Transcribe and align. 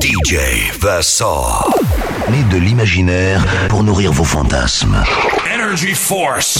DJ 0.00 0.70
Vassar. 0.78 1.68
Né 2.30 2.42
de 2.50 2.58
l'imaginaire 2.58 3.44
pour 3.68 3.82
nourrir 3.82 4.12
vos 4.12 4.24
fantasmes. 4.24 5.02
Energy 5.52 5.94
Force. 5.94 6.58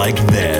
like 0.00 0.16
this. 0.28 0.59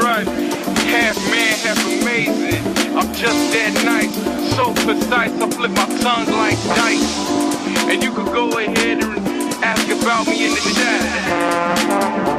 Half 0.00 1.16
man, 1.30 1.58
half 1.58 1.84
amazing. 1.84 2.64
I'm 2.96 3.12
just 3.14 3.52
that 3.52 3.72
nice, 3.84 4.14
so 4.54 4.72
precise. 4.84 5.32
I 5.32 5.50
flip 5.50 5.72
my 5.72 5.86
tongue 6.00 6.26
like 6.36 6.58
dice. 6.76 7.18
And 7.90 8.02
you 8.02 8.12
could 8.12 8.26
go 8.26 8.58
ahead 8.58 9.02
and 9.02 9.18
ask 9.64 9.88
about 9.88 10.26
me 10.26 10.46
in 10.46 10.52
the 10.54 10.60
chat. 10.76 12.37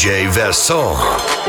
DJ 0.00 0.32
Verson. 0.32 1.39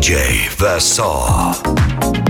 DJ 0.00 0.48
Versaw. 0.56 2.29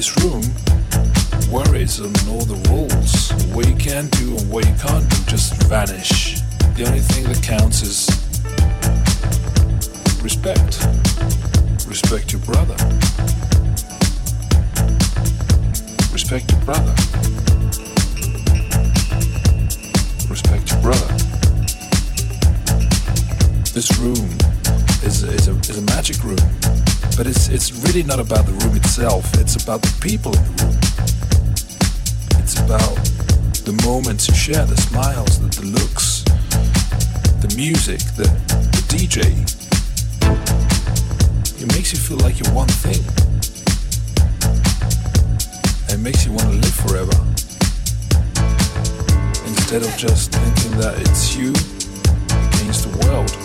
this 0.00 0.24
room 0.24 0.40
worries 1.52 2.00
on 2.00 2.08
all 2.30 2.40
the 2.46 2.56
rules. 2.70 3.32
What 3.54 3.68
you 3.68 3.76
can 3.76 4.06
do 4.08 4.34
and 4.34 4.50
what 4.50 4.66
you 4.66 4.74
can't 4.76 5.06
do 5.10 5.16
just 5.26 5.52
vanish. 5.64 6.40
The 6.74 6.86
only 6.88 7.00
thing 7.00 7.24
that 7.24 7.42
counts 7.42 7.82
is 7.82 8.08
respect. 10.22 10.80
Respect 11.86 12.32
your 12.32 12.40
brother. 12.40 12.76
Respect 16.14 16.50
your 16.50 16.62
brother. 16.62 16.94
Respect 20.30 20.70
your 20.70 20.80
brother. 20.80 21.12
This 23.74 23.98
room 23.98 24.30
is, 25.04 25.24
is, 25.24 25.48
a, 25.48 25.52
is 25.68 25.76
a 25.76 25.82
magic 25.82 26.24
room. 26.24 26.89
Saw. 27.12 28.06
not 28.06 28.20
about 28.20 28.46
the 28.46 28.52
room. 28.52 28.76
Itself. 28.76 29.24
It's 29.38 29.62
about 29.62 29.82
the 29.82 29.94
people 30.00 30.32
in 30.36 30.44
the 30.44 30.64
room. 30.64 30.78
It's 32.42 32.58
about 32.58 32.96
the 33.64 33.72
moments 33.84 34.28
you 34.28 34.34
share, 34.34 34.64
the 34.64 34.76
smiles, 34.76 35.38
the, 35.38 35.48
the 35.60 35.66
looks, 35.66 36.24
the 37.40 37.52
music, 37.56 38.00
the, 38.16 38.28
the 38.74 38.82
DJ. 38.90 39.22
It 41.60 41.66
makes 41.74 41.92
you 41.92 41.98
feel 41.98 42.18
like 42.18 42.40
you're 42.40 42.54
one 42.54 42.68
thing. 42.68 43.02
It 45.88 46.00
makes 46.00 46.26
you 46.26 46.32
want 46.32 46.50
to 46.50 46.56
live 46.56 46.74
forever. 46.74 47.16
Instead 49.46 49.82
of 49.82 49.96
just 49.96 50.32
thinking 50.32 50.78
that 50.80 50.98
it's 51.00 51.36
you 51.36 51.50
against 52.48 52.90
the 52.90 53.06
world. 53.06 53.39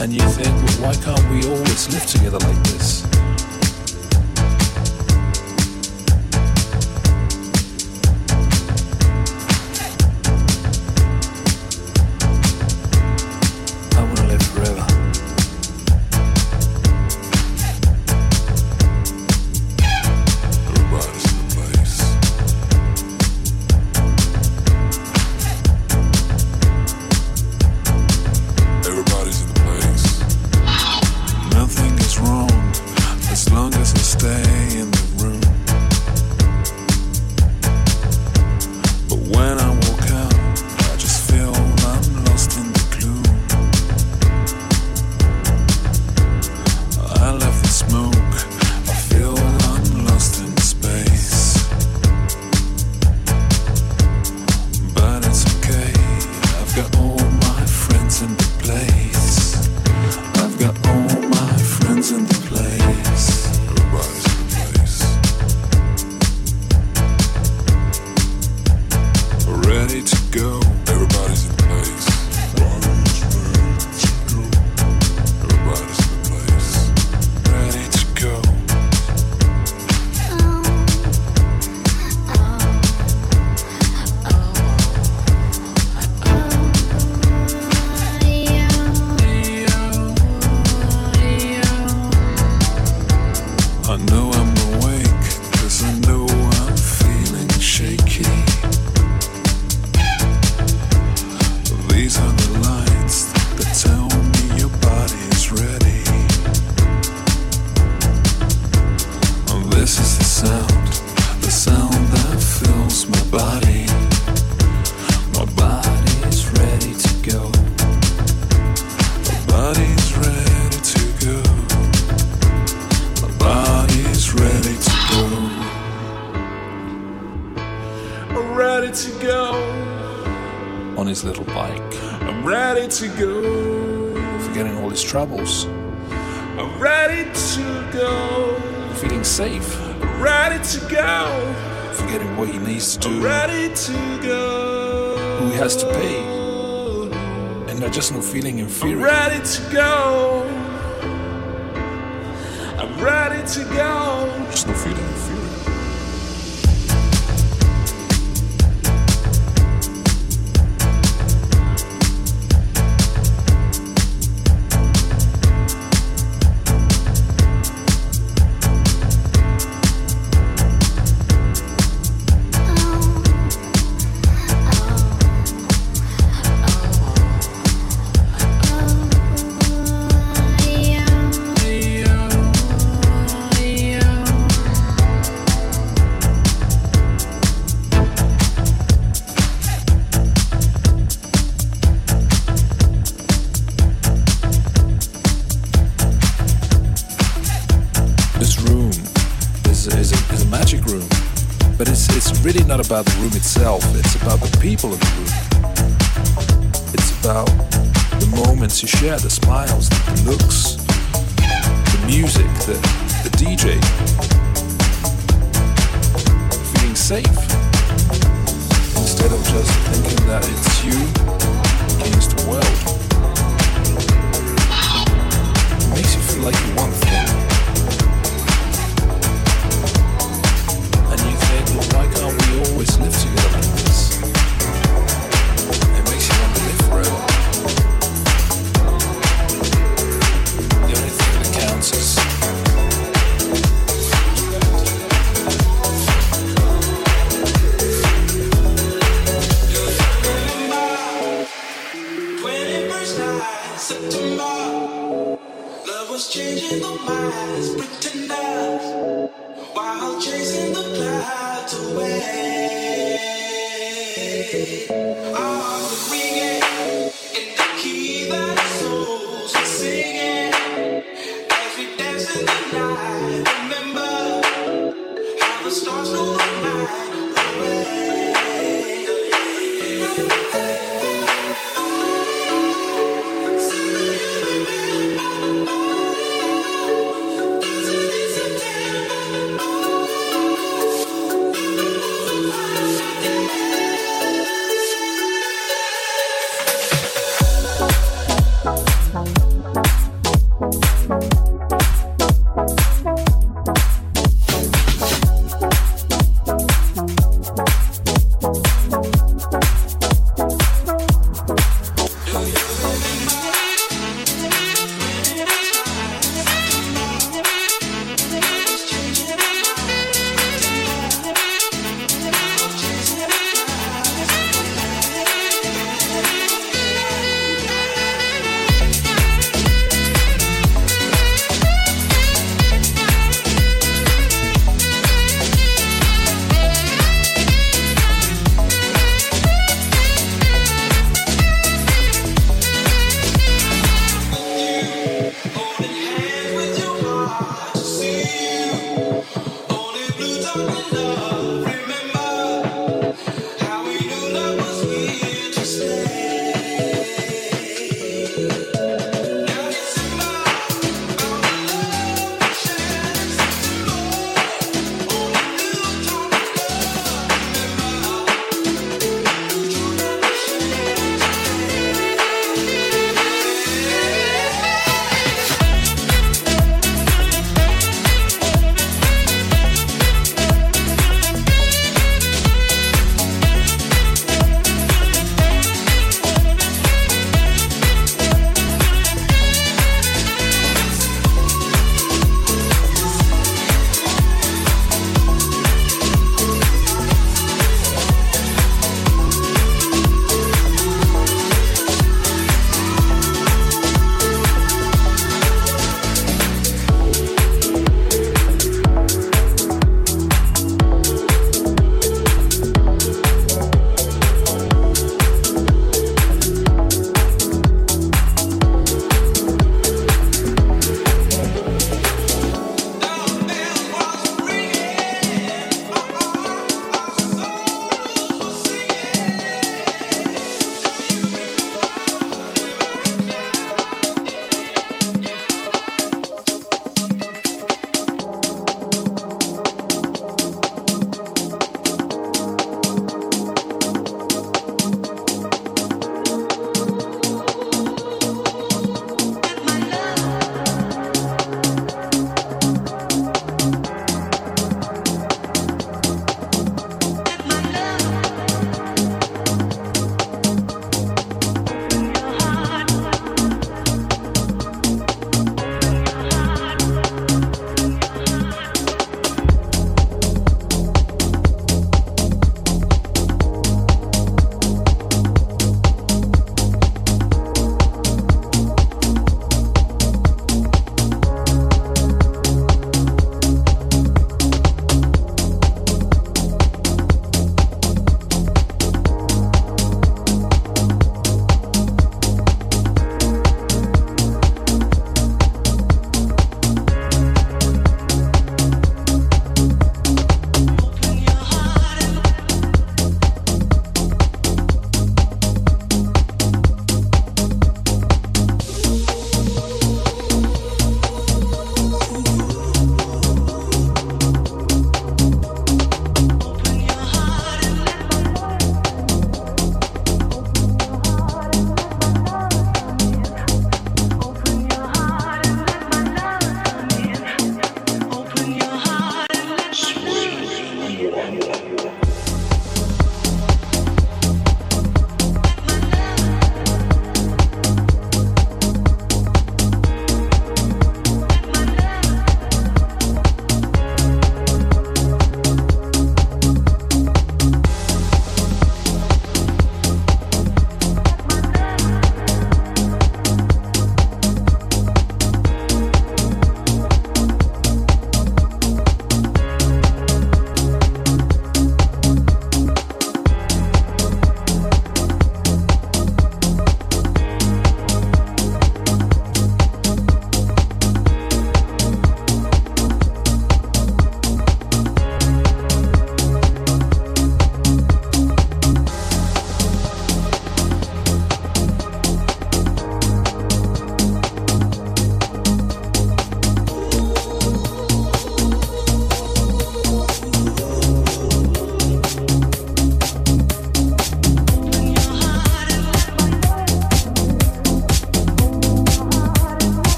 And 0.00 0.12
you 0.12 0.20
think, 0.30 0.48
well, 0.48 0.88
why 0.88 0.94
can't 0.94 1.30
we 1.30 1.48
always 1.48 1.88
live 1.92 2.06
together 2.06 2.38
like 2.38 2.62
this? 2.64 3.21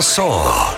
DJ 0.00 0.69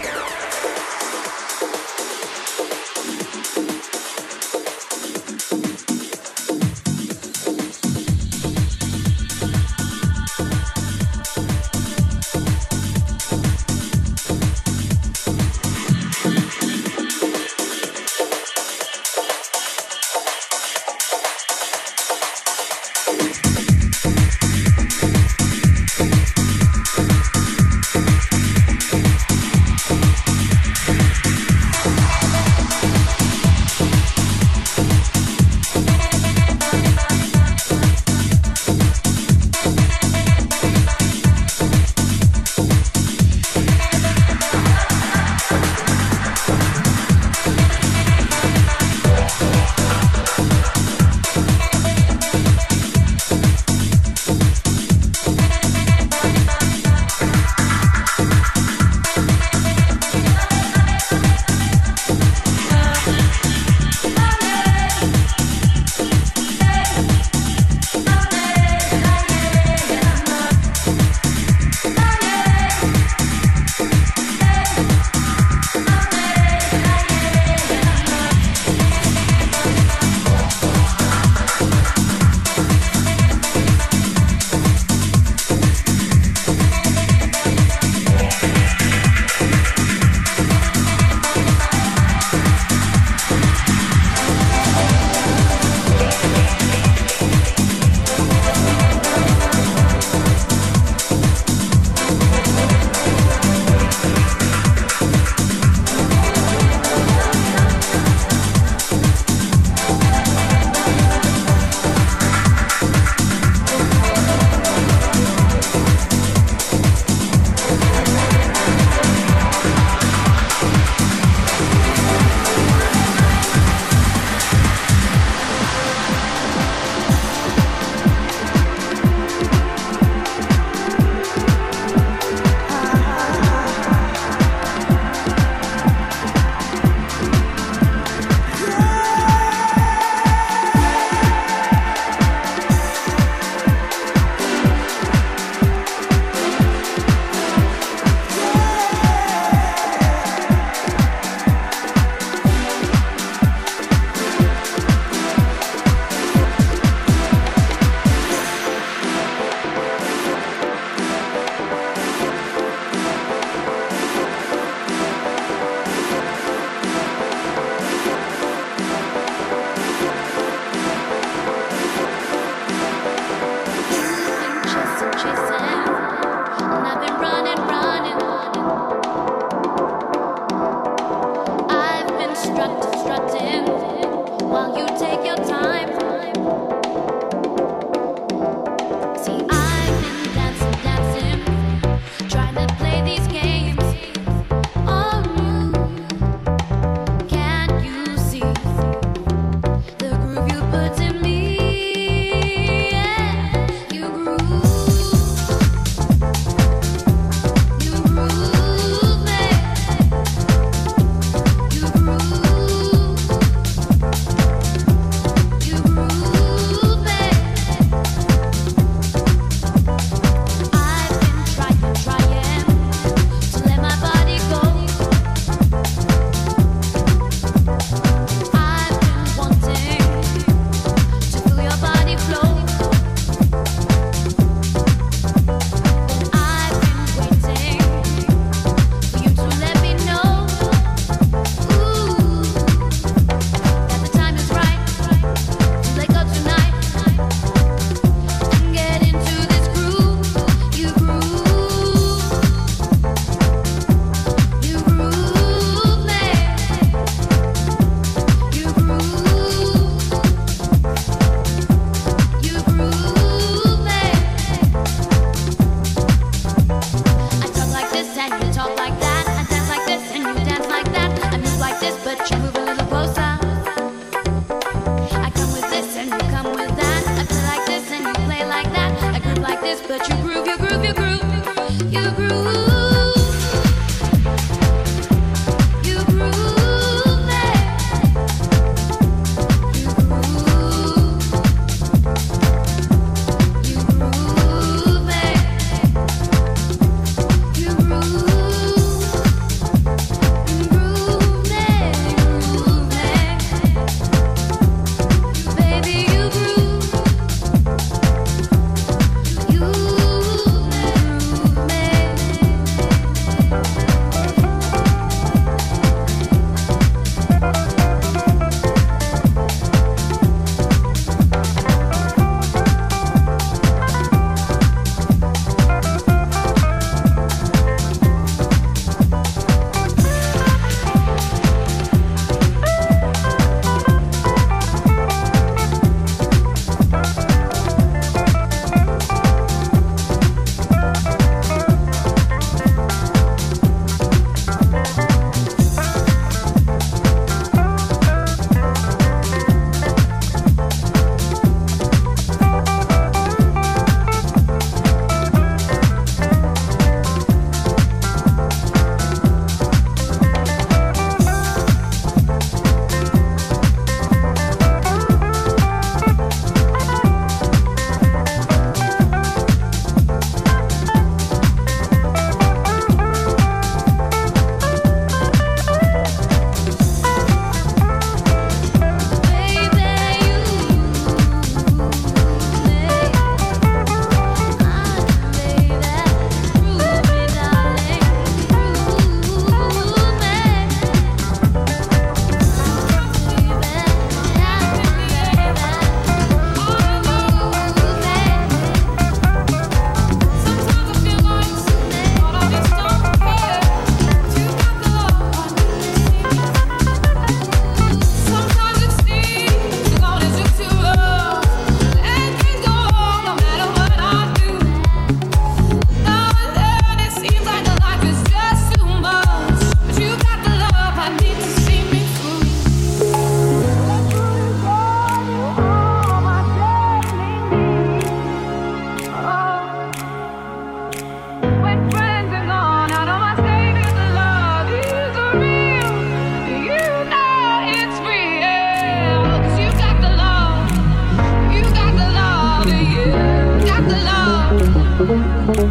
You 445.03 445.09
got 445.09 445.57
the 445.57 445.65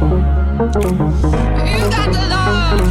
love, 2.27 2.81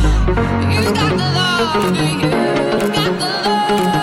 you 0.72 0.88
got 0.95 1.11
the 1.11 1.26
love, 1.36 1.97
you 1.99 2.16
got 2.18 2.95
the 2.95 3.11
love. 3.20 3.99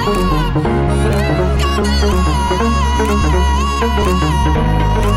Thank 0.00 0.62
you. 5.02 5.07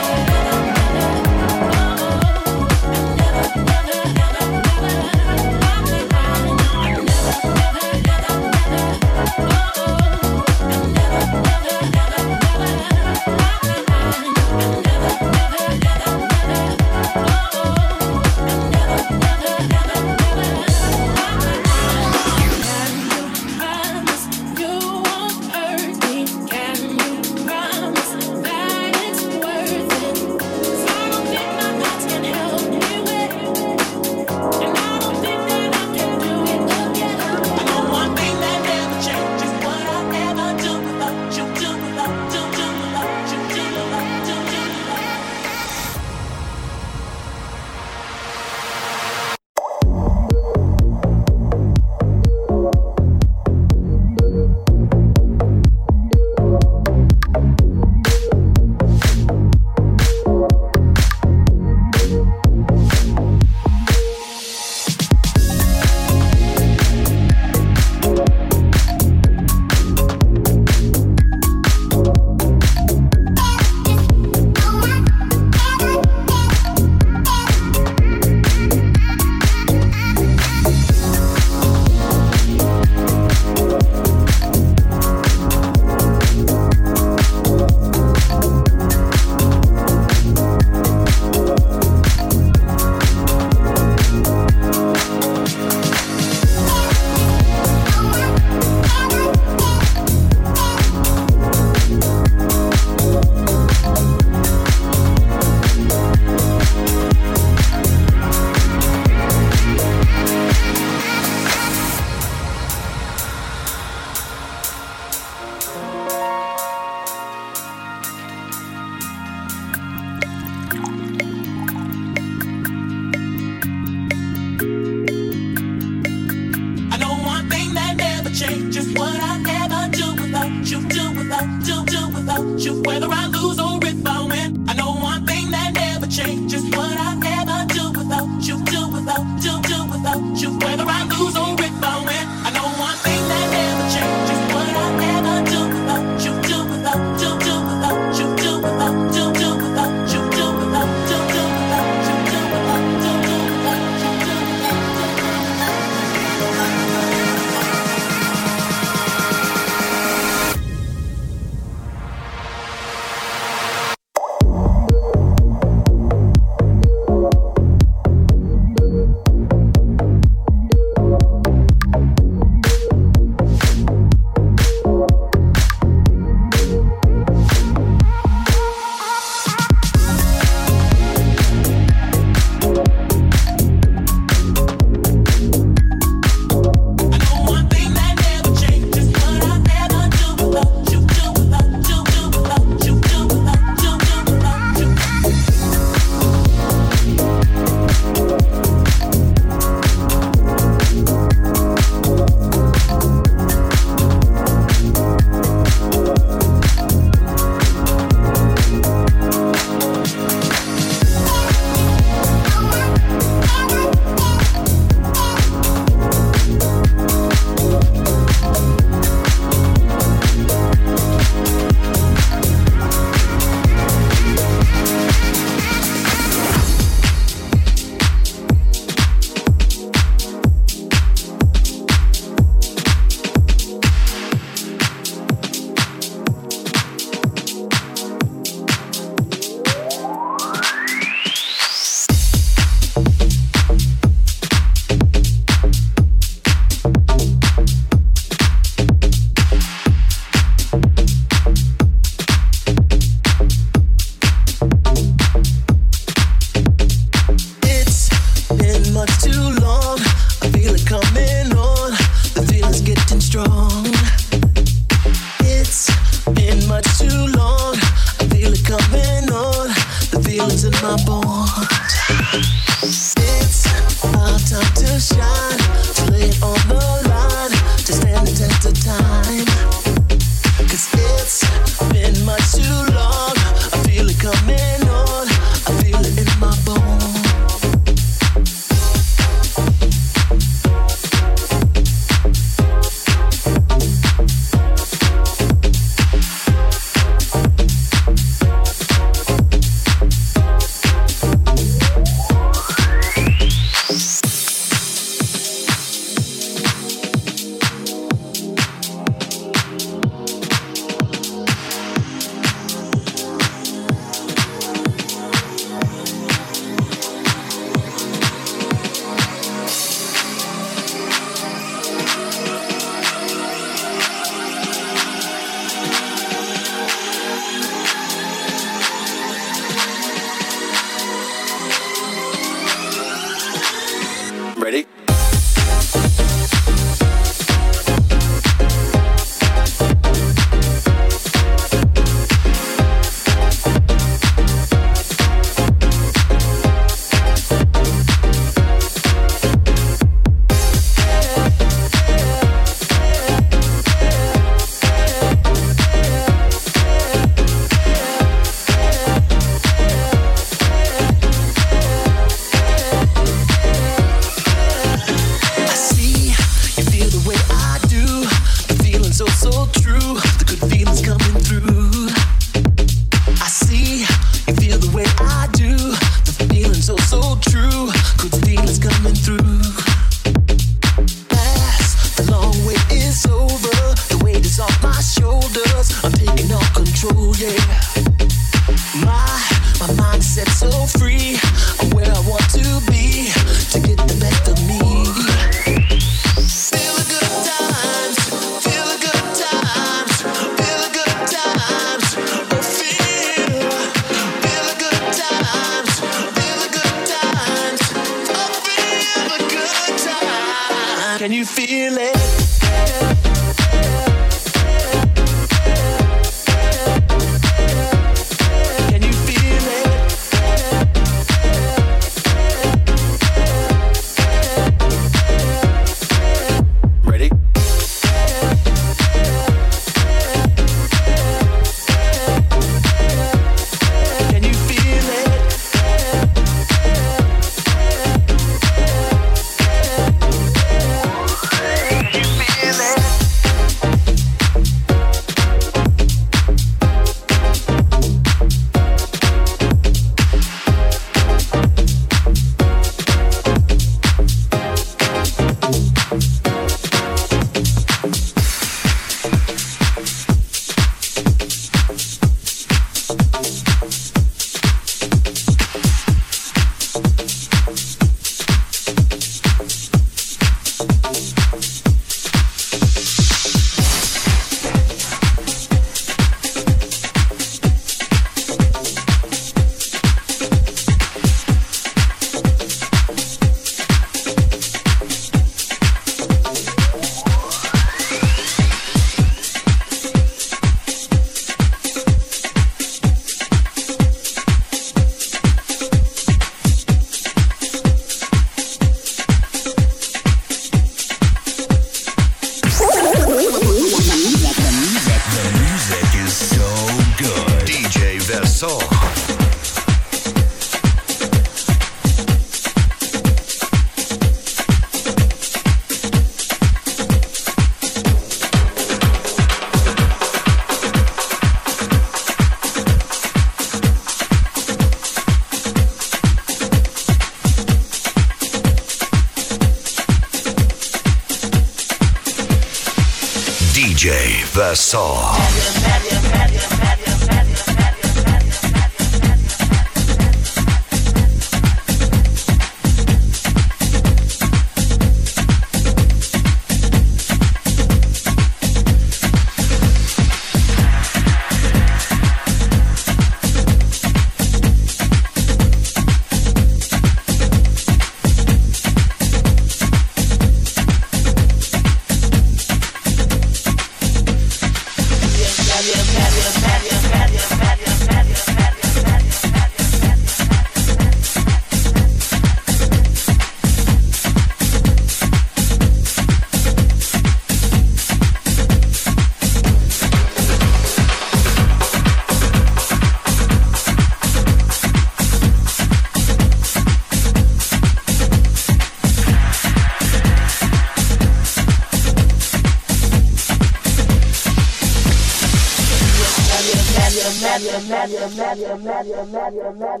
Thank 599.66 600.00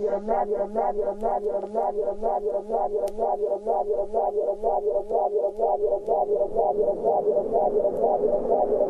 you. 8.70 8.85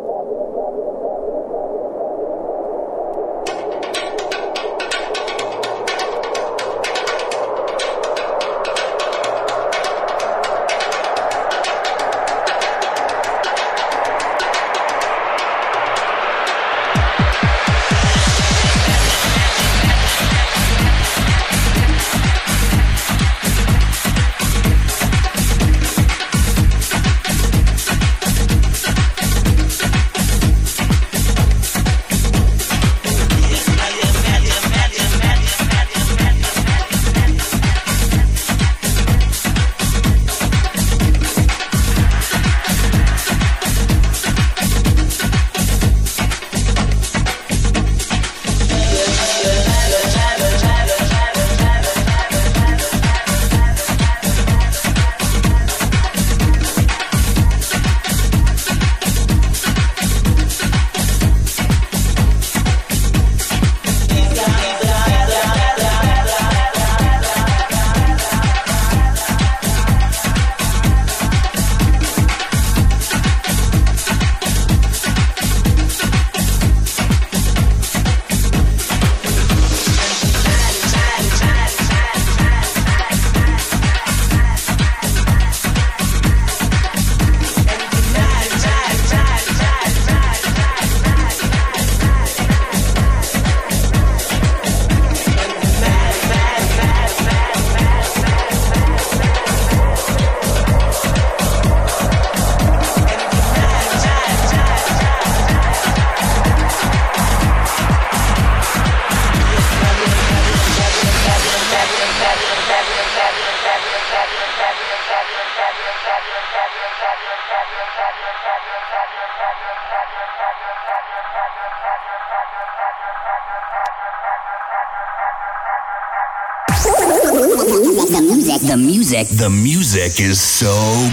The 129.37 129.51
music, 129.51 130.19
is 130.19 130.41
so 130.41 130.73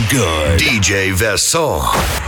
good. 0.10 0.58
DJ 0.58 1.12
Vincent. 1.14 2.23